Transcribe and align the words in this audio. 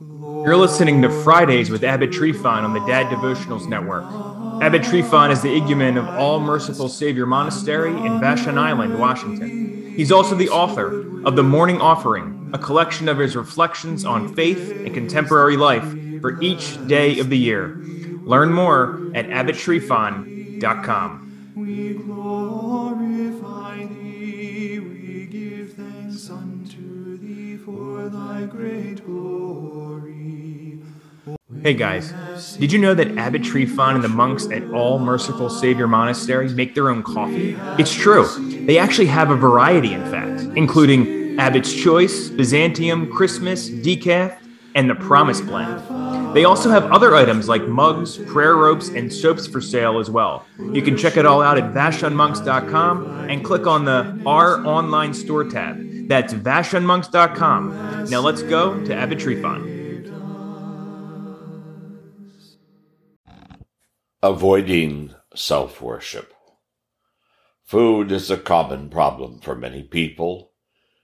You're 0.00 0.56
listening 0.56 1.02
to 1.02 1.10
Fridays 1.10 1.68
with 1.68 1.84
Abbot 1.84 2.10
Tryphon 2.10 2.64
on 2.64 2.72
the 2.72 2.80
Dad 2.86 3.08
Devotionals 3.08 3.68
Network. 3.68 4.04
Abbot 4.62 4.82
Tryphon 4.82 5.30
is 5.30 5.42
the 5.42 5.54
igumen 5.54 5.98
of 5.98 6.08
All 6.18 6.40
Merciful 6.40 6.88
Savior 6.88 7.26
Monastery 7.26 7.90
in 7.90 8.18
Vashon 8.18 8.56
Island, 8.56 8.98
Washington. 8.98 9.92
He's 9.94 10.10
also 10.10 10.34
the 10.34 10.48
author 10.48 11.02
of 11.26 11.36
The 11.36 11.42
Morning 11.42 11.82
Offering, 11.82 12.48
a 12.54 12.58
collection 12.58 13.10
of 13.10 13.18
his 13.18 13.36
reflections 13.36 14.06
on 14.06 14.34
faith 14.34 14.70
and 14.70 14.94
contemporary 14.94 15.58
life 15.58 15.84
for 16.22 16.40
each 16.40 16.86
day 16.86 17.18
of 17.18 17.28
the 17.28 17.36
year. 17.36 17.76
Learn 18.22 18.54
more 18.54 19.10
at 19.14 19.26
abbottrifon.com. 19.26 21.52
We 21.54 21.92
glorify 21.92 23.84
thee, 23.84 24.80
we 24.80 25.26
give 25.26 25.74
thanks 25.74 26.30
unto 26.30 27.18
thee 27.18 27.58
for 27.58 28.08
thy 28.08 28.46
great 28.46 29.04
glory. 29.04 29.39
Hey 31.62 31.74
guys, 31.74 32.14
did 32.56 32.72
you 32.72 32.78
know 32.78 32.94
that 32.94 33.18
Abbot 33.18 33.44
Tryphon 33.44 33.96
and 33.96 34.02
the 34.02 34.08
monks 34.08 34.46
at 34.50 34.62
All 34.70 34.98
Merciful 34.98 35.50
Savior 35.50 35.86
Monastery 35.86 36.48
make 36.48 36.74
their 36.74 36.88
own 36.88 37.02
coffee? 37.02 37.54
It's 37.78 37.92
true. 37.92 38.26
They 38.64 38.78
actually 38.78 39.08
have 39.08 39.30
a 39.30 39.36
variety, 39.36 39.92
in 39.92 40.02
fact, 40.10 40.40
including 40.56 41.38
Abbot's 41.38 41.74
Choice, 41.74 42.30
Byzantium, 42.30 43.12
Christmas, 43.12 43.68
Decaf, 43.68 44.38
and 44.74 44.88
the 44.88 44.94
Promise 44.94 45.42
Blend. 45.42 46.34
They 46.34 46.44
also 46.44 46.70
have 46.70 46.90
other 46.92 47.14
items 47.14 47.46
like 47.46 47.68
mugs, 47.68 48.16
prayer 48.16 48.56
ropes, 48.56 48.88
and 48.88 49.12
soaps 49.12 49.46
for 49.46 49.60
sale 49.60 49.98
as 49.98 50.08
well. 50.08 50.46
You 50.72 50.80
can 50.80 50.96
check 50.96 51.18
it 51.18 51.26
all 51.26 51.42
out 51.42 51.58
at 51.58 51.74
vashonmonks.com 51.74 53.28
and 53.28 53.44
click 53.44 53.66
on 53.66 53.84
the 53.84 54.18
Our 54.24 54.64
Online 54.64 55.12
Store 55.12 55.44
tab. 55.44 56.08
That's 56.08 56.32
vashonmonks.com. 56.32 58.08
Now 58.08 58.20
let's 58.20 58.42
go 58.42 58.82
to 58.86 58.94
Abbot 58.94 59.18
Tryphon. 59.18 59.79
Avoiding 64.22 65.14
self 65.34 65.80
worship. 65.80 66.34
Food 67.64 68.12
is 68.12 68.30
a 68.30 68.36
common 68.36 68.90
problem 68.90 69.40
for 69.40 69.54
many 69.54 69.82
people, 69.82 70.52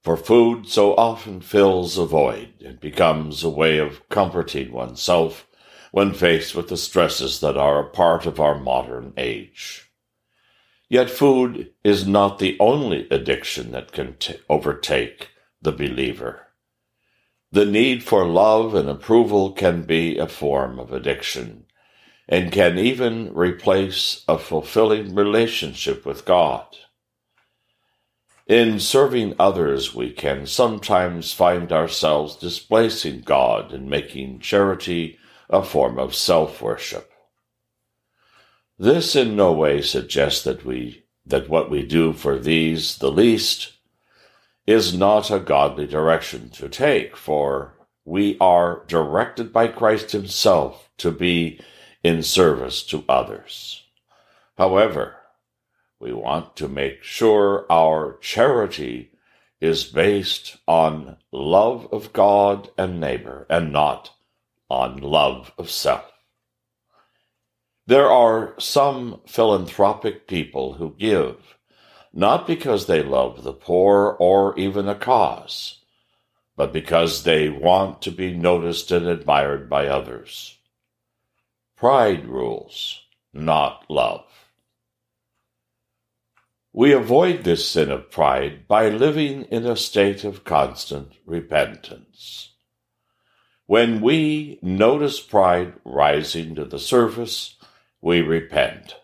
for 0.00 0.16
food 0.16 0.68
so 0.68 0.94
often 0.94 1.40
fills 1.40 1.98
a 1.98 2.06
void 2.06 2.52
and 2.64 2.78
becomes 2.78 3.42
a 3.42 3.50
way 3.50 3.78
of 3.78 4.08
comforting 4.10 4.70
oneself 4.70 5.48
when 5.90 6.14
faced 6.14 6.54
with 6.54 6.68
the 6.68 6.76
stresses 6.76 7.40
that 7.40 7.56
are 7.56 7.80
a 7.80 7.90
part 7.90 8.26
of 8.26 8.38
our 8.38 8.56
modern 8.56 9.12
age. 9.16 9.90
Yet 10.88 11.10
food 11.10 11.72
is 11.82 12.06
not 12.06 12.38
the 12.38 12.56
only 12.60 13.08
addiction 13.10 13.72
that 13.72 13.90
can 13.90 14.18
t- 14.18 14.38
overtake 14.48 15.30
the 15.60 15.72
believer. 15.72 16.46
The 17.50 17.66
need 17.66 18.04
for 18.04 18.24
love 18.24 18.72
and 18.76 18.88
approval 18.88 19.50
can 19.50 19.82
be 19.82 20.16
a 20.16 20.28
form 20.28 20.78
of 20.78 20.92
addiction 20.92 21.66
and 22.30 22.52
can 22.52 22.78
even 22.78 23.34
replace 23.34 24.24
a 24.28 24.38
fulfilling 24.38 25.16
relationship 25.16 26.06
with 26.06 26.24
God. 26.24 26.64
In 28.46 28.78
serving 28.78 29.34
others, 29.38 29.94
we 29.94 30.12
can 30.12 30.46
sometimes 30.46 31.32
find 31.32 31.72
ourselves 31.72 32.36
displacing 32.36 33.22
God 33.22 33.72
and 33.72 33.90
making 33.90 34.38
charity 34.38 35.18
a 35.48 35.64
form 35.64 35.98
of 35.98 36.14
self 36.14 36.62
worship. 36.62 37.10
This 38.78 39.16
in 39.16 39.34
no 39.34 39.52
way 39.52 39.82
suggests 39.82 40.44
that 40.44 40.64
we 40.64 41.04
that 41.26 41.48
what 41.48 41.68
we 41.68 41.84
do 41.84 42.12
for 42.12 42.38
these 42.38 42.98
the 42.98 43.10
least 43.10 43.72
is 44.66 44.96
not 44.96 45.30
a 45.30 45.40
godly 45.40 45.86
direction 45.86 46.48
to 46.50 46.68
take, 46.68 47.16
for 47.16 47.74
we 48.04 48.36
are 48.40 48.84
directed 48.86 49.52
by 49.52 49.66
Christ 49.66 50.12
Himself 50.12 50.90
to 50.98 51.10
be 51.10 51.60
in 52.02 52.22
service 52.22 52.82
to 52.84 53.04
others. 53.08 53.84
However, 54.56 55.16
we 55.98 56.12
want 56.12 56.56
to 56.56 56.68
make 56.68 57.02
sure 57.02 57.66
our 57.70 58.16
charity 58.20 59.12
is 59.60 59.84
based 59.84 60.56
on 60.66 61.18
love 61.30 61.86
of 61.92 62.12
God 62.12 62.70
and 62.78 63.00
neighbor 63.00 63.46
and 63.50 63.72
not 63.72 64.12
on 64.70 64.98
love 64.98 65.52
of 65.58 65.70
self. 65.70 66.10
There 67.86 68.10
are 68.10 68.54
some 68.58 69.20
philanthropic 69.26 70.26
people 70.26 70.74
who 70.74 70.94
give 70.98 71.36
not 72.12 72.46
because 72.46 72.86
they 72.86 73.02
love 73.02 73.42
the 73.42 73.52
poor 73.52 74.16
or 74.18 74.58
even 74.58 74.88
a 74.88 74.94
cause, 74.94 75.78
but 76.56 76.72
because 76.72 77.22
they 77.22 77.48
want 77.48 78.02
to 78.02 78.10
be 78.10 78.34
noticed 78.34 78.90
and 78.90 79.06
admired 79.06 79.68
by 79.68 79.86
others. 79.86 80.58
Pride 81.80 82.26
rules, 82.26 83.06
not 83.32 83.86
love. 83.88 84.26
We 86.74 86.92
avoid 86.92 87.42
this 87.42 87.66
sin 87.66 87.90
of 87.90 88.10
pride 88.10 88.68
by 88.68 88.90
living 88.90 89.44
in 89.44 89.64
a 89.64 89.76
state 89.76 90.22
of 90.22 90.44
constant 90.44 91.14
repentance. 91.24 92.52
When 93.64 94.02
we 94.02 94.58
notice 94.60 95.20
pride 95.20 95.72
rising 95.82 96.54
to 96.56 96.66
the 96.66 96.78
surface, 96.78 97.56
we 98.02 98.20
repent. 98.20 98.96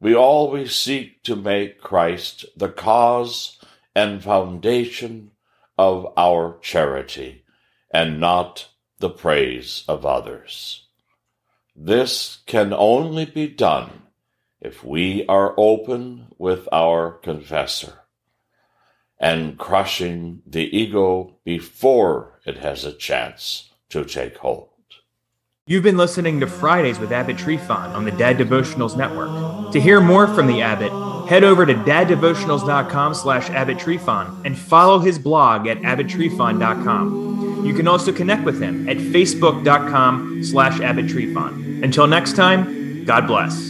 We 0.00 0.12
always 0.12 0.74
seek 0.74 1.22
to 1.22 1.36
make 1.36 1.80
Christ 1.80 2.46
the 2.56 2.70
cause 2.70 3.64
and 3.94 4.24
foundation 4.24 5.30
of 5.78 6.12
our 6.16 6.58
charity 6.62 7.44
and 7.92 8.18
not 8.18 8.70
the 8.98 9.10
praise 9.10 9.84
of 9.86 10.04
others. 10.04 10.88
This 11.82 12.40
can 12.44 12.74
only 12.74 13.24
be 13.24 13.48
done 13.48 14.02
if 14.60 14.84
we 14.84 15.24
are 15.28 15.54
open 15.56 16.26
with 16.36 16.68
our 16.70 17.10
confessor 17.10 18.00
and 19.18 19.56
crushing 19.56 20.42
the 20.46 20.76
ego 20.76 21.36
before 21.42 22.38
it 22.44 22.58
has 22.58 22.84
a 22.84 22.92
chance 22.92 23.70
to 23.88 24.04
take 24.04 24.36
hold. 24.36 24.68
You've 25.66 25.82
been 25.82 25.96
listening 25.96 26.40
to 26.40 26.46
Fridays 26.46 26.98
with 26.98 27.12
Abbot 27.12 27.38
Tryphon 27.38 27.92
on 27.92 28.04
the 28.04 28.10
Dad 28.10 28.36
Devotionals 28.36 28.94
Network. 28.94 29.72
To 29.72 29.80
hear 29.80 30.02
more 30.02 30.26
from 30.26 30.48
the 30.48 30.60
Abbot, 30.60 30.92
head 31.30 31.44
over 31.44 31.64
to 31.64 31.72
daddevotionals.com 31.72 33.14
slash 33.14 33.48
abbottrifon 33.48 34.44
and 34.44 34.58
follow 34.58 34.98
his 34.98 35.18
blog 35.18 35.66
at 35.66 35.78
abbottrifon.com. 35.78 37.29
You 37.64 37.74
can 37.74 37.88
also 37.88 38.12
connect 38.12 38.44
with 38.44 38.60
him 38.60 38.88
at 38.88 38.96
facebook.com 38.96 40.42
slash 40.44 40.78
abbottrifon. 40.78 41.82
Until 41.82 42.06
next 42.06 42.36
time, 42.36 43.04
God 43.04 43.26
bless. 43.26 43.69